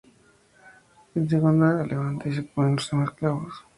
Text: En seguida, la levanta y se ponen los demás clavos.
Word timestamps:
En 1.13 1.29
seguida, 1.29 1.51
la 1.75 1.85
levanta 1.85 2.27
y 2.27 2.33
se 2.33 2.41
ponen 2.41 2.77
los 2.77 2.89
demás 2.89 3.11
clavos. 3.11 3.53